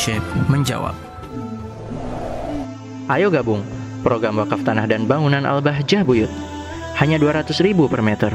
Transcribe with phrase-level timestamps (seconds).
[0.00, 0.96] Syekh menjawab.
[3.12, 3.60] Ayo gabung
[4.00, 6.32] program wakaf tanah dan bangunan Al-Bahjah Buyut.
[6.96, 8.32] Hanya 200 ribu per meter.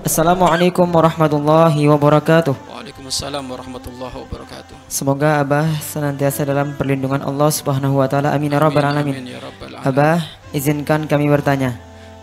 [0.00, 2.56] Assalamualaikum warahmatullahi wabarakatuh.
[2.72, 4.74] Waalaikumsalam warahmatullahi wabarakatuh.
[4.88, 8.32] Semoga Abah senantiasa dalam perlindungan Allah Subhanahu wa taala.
[8.32, 9.12] Amin ya rabbal alamin.
[9.12, 9.88] Amin ya rabbal alamin.
[9.92, 10.18] Abah,
[10.56, 11.76] izinkan kami bertanya.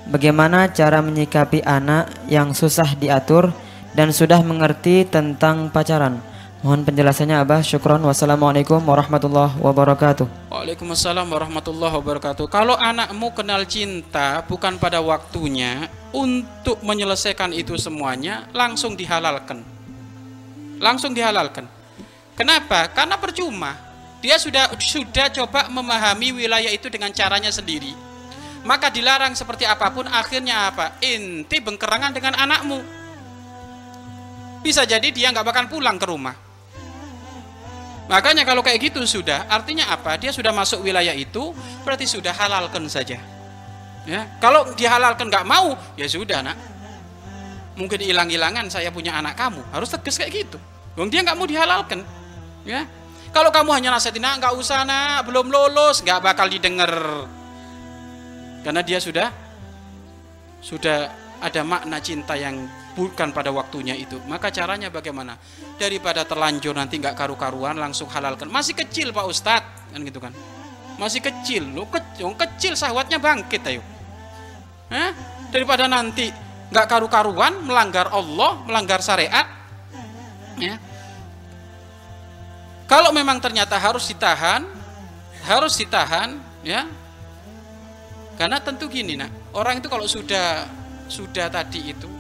[0.10, 3.54] Bagaimana cara menyikapi anak yang susah diatur
[3.94, 6.29] dan sudah mengerti tentang pacaran?
[6.60, 7.64] Mohon penjelasannya Abah.
[7.64, 8.04] Syukron.
[8.04, 10.52] Wassalamualaikum warahmatullahi wabarakatuh.
[10.52, 12.52] Waalaikumsalam warahmatullahi wabarakatuh.
[12.52, 19.64] Kalau anakmu kenal cinta bukan pada waktunya untuk menyelesaikan itu semuanya langsung dihalalkan.
[20.84, 21.64] Langsung dihalalkan.
[22.36, 22.92] Kenapa?
[22.92, 23.80] Karena percuma.
[24.20, 27.96] Dia sudah sudah coba memahami wilayah itu dengan caranya sendiri.
[28.68, 31.00] Maka dilarang seperti apa pun akhirnya apa?
[31.00, 32.84] Inti bengkerangan dengan anakmu.
[34.60, 36.49] Bisa jadi dia nggak bakal pulang ke rumah.
[38.10, 40.18] Makanya kalau kayak gitu sudah, artinya apa?
[40.18, 41.54] Dia sudah masuk wilayah itu,
[41.86, 43.22] berarti sudah halalkan saja.
[44.10, 46.58] Ya, kalau dihalalkan nggak mau, ya sudah nak.
[47.78, 50.58] Mungkin hilang-hilangan saya punya anak kamu, harus tegas kayak gitu.
[50.98, 52.02] Wong dia nggak mau dihalalkan.
[52.66, 52.90] Ya,
[53.30, 56.90] kalau kamu hanya nasihatin, nak nggak usah nak, belum lulus, nggak bakal didengar.
[58.66, 59.30] Karena dia sudah
[60.66, 62.66] sudah ada makna cinta yang
[63.00, 64.20] bukan pada waktunya itu.
[64.28, 65.40] Maka caranya bagaimana?
[65.80, 68.52] Daripada terlanjur nanti nggak karu-karuan langsung halalkan.
[68.52, 70.36] Masih kecil Pak Ustadz kan gitu kan.
[71.00, 73.80] Masih kecil, lo kecil, kecil sahwatnya bangkit ayo.
[74.92, 75.16] Hah?
[75.48, 76.28] Daripada nanti
[76.76, 79.48] nggak karu-karuan melanggar Allah, melanggar syariat.
[80.60, 80.76] Ya.
[82.84, 84.68] Kalau memang ternyata harus ditahan,
[85.48, 86.36] harus ditahan,
[86.68, 86.84] ya.
[88.36, 90.68] Karena tentu gini nak, orang itu kalau sudah
[91.08, 92.19] sudah tadi itu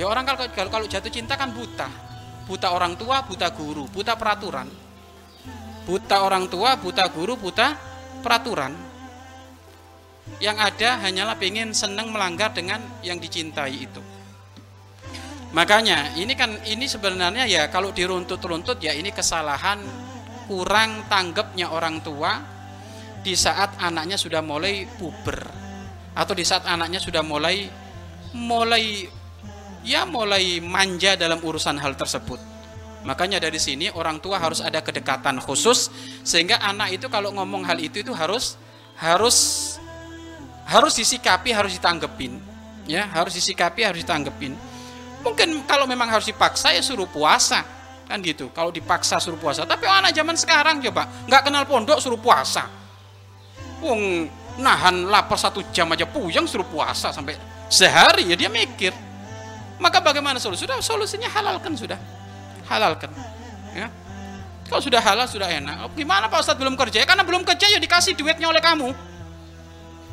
[0.00, 1.84] Ya orang kalau, kalau jatuh cinta kan buta.
[2.48, 4.64] Buta orang tua, buta guru, buta peraturan.
[5.84, 7.76] Buta orang tua, buta guru, buta
[8.24, 8.72] peraturan.
[10.40, 14.00] Yang ada hanyalah pengen senang melanggar dengan yang dicintai itu.
[15.52, 19.84] Makanya ini kan ini sebenarnya ya kalau diruntut-runtut ya ini kesalahan
[20.48, 22.40] kurang tanggapnya orang tua
[23.20, 25.44] di saat anaknya sudah mulai puber
[26.16, 27.66] atau di saat anaknya sudah mulai
[28.30, 29.19] mulai
[29.86, 32.40] ya mulai manja dalam urusan hal tersebut.
[33.00, 35.88] Makanya dari sini orang tua harus ada kedekatan khusus
[36.20, 38.60] sehingga anak itu kalau ngomong hal itu itu harus
[39.00, 39.36] harus
[40.68, 42.36] harus disikapi, harus ditanggepin.
[42.84, 44.52] Ya, harus disikapi, harus ditanggepin.
[45.24, 47.64] Mungkin kalau memang harus dipaksa ya suruh puasa.
[48.04, 48.52] Kan gitu.
[48.52, 49.64] Kalau dipaksa suruh puasa.
[49.64, 52.68] Tapi anak zaman sekarang coba nggak kenal pondok suruh puasa.
[53.80, 54.28] Wong
[54.60, 57.38] nahan lapar satu jam aja puyeng suruh puasa sampai
[57.72, 58.92] sehari ya dia mikir
[59.80, 60.68] maka bagaimana solusi?
[60.68, 61.96] Sudah solusinya halalkan sudah.
[62.68, 63.10] Halalkan.
[63.72, 63.88] Ya.
[64.70, 65.90] Kalau sudah halal sudah enak.
[65.98, 67.02] Gimana Pak Ustadz belum kerja?
[67.02, 68.94] Ya, karena belum kerja ya dikasih duitnya oleh kamu.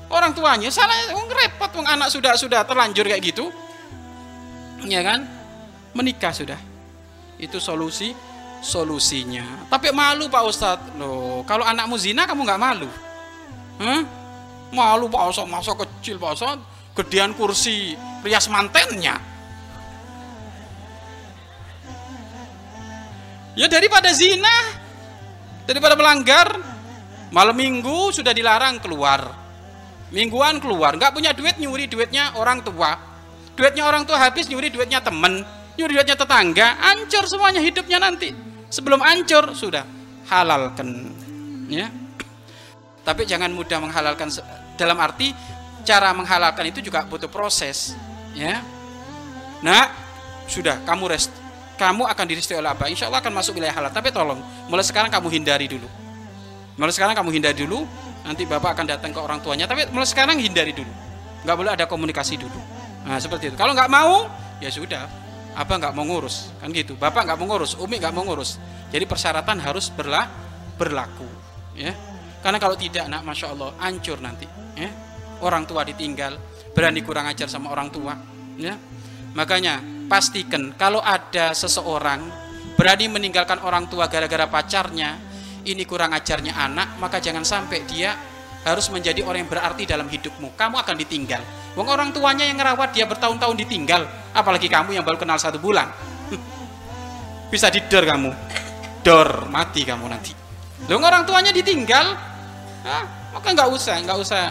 [0.07, 3.51] Orang tuanya salah oh, repot wong anak sudah sudah terlanjur kayak gitu.
[4.88, 5.27] Ya kan?
[5.94, 6.57] Menikah sudah.
[7.38, 8.16] Itu solusi
[8.66, 9.69] solusinya.
[9.69, 10.89] Tapi malu Pak Ustadz.
[10.97, 12.89] Loh, kalau anakmu zina kamu nggak malu?
[13.77, 14.01] Hah?
[14.73, 16.66] Malu Pak Ustadz, masa kecil Pak Ustadz,
[16.97, 17.94] gedean kursi
[18.25, 19.36] rias mantennya.
[23.57, 24.78] Ya daripada zina,
[25.66, 26.62] daripada melanggar,
[27.34, 29.34] malam minggu sudah dilarang keluar.
[30.13, 32.94] Mingguan keluar, nggak punya duit nyuri duitnya orang tua.
[33.57, 35.41] Duitnya orang tua habis nyuri duitnya temen,
[35.73, 38.29] nyuri duitnya tetangga, ancur semuanya hidupnya nanti.
[38.69, 39.81] Sebelum ancur sudah
[40.29, 41.09] halalkan,
[41.66, 41.89] ya.
[43.01, 44.29] Tapi jangan mudah menghalalkan
[44.78, 45.34] dalam arti
[45.81, 47.97] cara menghalalkan itu juga butuh proses,
[48.38, 48.62] ya.
[49.66, 49.89] Nah,
[50.45, 51.46] sudah kamu rest
[51.77, 52.89] kamu akan direstui oleh apa?
[52.89, 53.93] Insya Allah akan masuk wilayah halal.
[53.93, 55.85] Tapi tolong, mulai sekarang kamu hindari dulu.
[56.75, 57.85] Mulai sekarang kamu hindari dulu.
[58.25, 59.69] Nanti bapak akan datang ke orang tuanya.
[59.69, 60.89] Tapi mulai sekarang hindari dulu.
[61.45, 62.59] Nggak boleh ada komunikasi dulu.
[63.05, 63.56] Nah seperti itu.
[63.56, 64.27] Kalau nggak mau,
[64.57, 65.06] ya sudah.
[65.57, 66.53] Apa nggak mau ngurus?
[66.57, 66.97] Kan gitu.
[66.97, 68.62] Bapak nggak mau ngurus, Umi nggak mau ngurus.
[68.89, 70.29] Jadi persyaratan harus berlah,
[70.77, 71.25] berlaku.
[71.77, 71.94] Ya.
[72.41, 74.45] Karena kalau tidak, nak, masya Allah, hancur nanti.
[74.77, 74.89] Ya.
[75.41, 76.38] Orang tua ditinggal,
[76.74, 78.13] berani kurang ajar sama orang tua.
[78.57, 78.77] Ya.
[79.33, 82.48] Makanya pastikan kalau ada seseorang
[82.80, 85.19] berani meninggalkan orang tua gara-gara pacarnya,
[85.68, 88.15] ini kurang ajarnya anak, maka jangan sampai dia
[88.63, 90.56] harus menjadi orang yang berarti dalam hidupmu.
[90.56, 91.44] Kamu akan ditinggal.
[91.75, 95.92] Wong orang tuanya yang ngerawat dia bertahun-tahun ditinggal, apalagi kamu yang baru kenal satu bulan.
[97.53, 98.31] Bisa didor kamu.
[99.03, 100.31] Dor, mati kamu nanti.
[100.88, 102.15] Wong orang tuanya ditinggal,
[102.86, 103.03] ah,
[103.33, 104.44] maka nggak usah, nggak usah.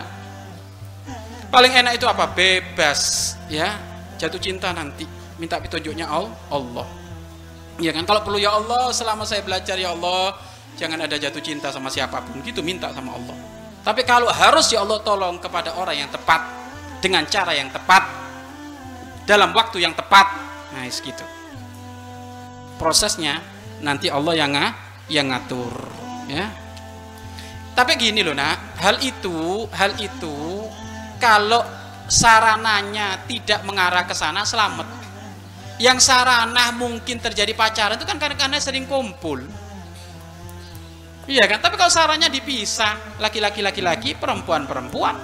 [1.46, 2.26] Paling enak itu apa?
[2.34, 3.78] Bebas, ya.
[4.16, 6.86] Jatuh cinta nanti minta petunjuknya Allah
[7.76, 10.32] Ya kan kalau perlu ya Allah selama saya belajar ya Allah
[10.80, 13.36] jangan ada jatuh cinta sama siapa pun gitu minta sama Allah.
[13.84, 16.40] Tapi kalau harus ya Allah tolong kepada orang yang tepat
[17.04, 18.02] dengan cara yang tepat
[19.28, 20.26] dalam waktu yang tepat.
[20.72, 21.24] Nah, gitu.
[22.80, 23.44] Prosesnya
[23.84, 24.52] nanti Allah yang
[25.12, 25.72] yang ngatur
[26.32, 26.48] ya.
[27.76, 30.64] Tapi gini loh nak, hal itu, hal itu
[31.20, 31.60] kalau
[32.08, 35.05] sarananya tidak mengarah ke sana selamat.
[35.76, 39.44] Yang sarana mungkin terjadi pacaran itu kan karena, sering kumpul.
[41.26, 41.58] Iya kan?
[41.60, 45.18] Tapi kalau sarannya dipisah, laki-laki laki-laki, perempuan perempuan,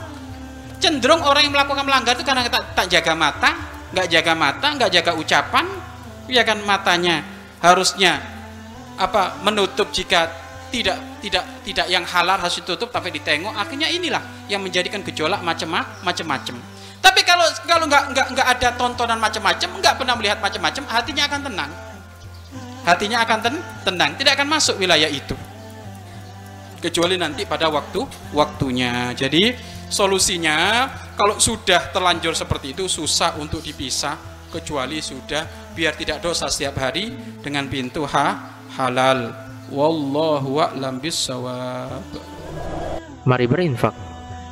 [0.82, 3.50] cenderung orang yang melakukan melanggar itu karena tak, tak jaga mata,
[3.94, 5.66] nggak jaga mata, nggak jaga ucapan,
[6.26, 7.22] iya kan matanya
[7.62, 8.18] harusnya
[8.98, 10.28] apa menutup jika
[10.74, 16.56] tidak tidak tidak yang halal harus ditutup tapi ditengok akhirnya inilah yang menjadikan gejolak macam-macam
[17.02, 21.40] tapi kalau kalau nggak nggak nggak ada tontonan macam-macam nggak pernah melihat macam-macam hatinya akan
[21.50, 21.72] tenang.
[22.82, 23.54] Hatinya akan ten,
[23.86, 25.34] tenang tidak akan masuk wilayah itu.
[26.78, 29.10] Kecuali nanti pada waktu waktunya.
[29.18, 29.54] Jadi
[29.90, 30.86] solusinya
[31.18, 34.18] kalau sudah terlanjur seperti itu susah untuk dipisah
[34.50, 37.10] kecuali sudah biar tidak dosa setiap hari
[37.42, 39.34] dengan pintu ha halal.
[39.74, 42.02] Wallahu a'lam bissawab.
[43.24, 44.11] Mari berinfak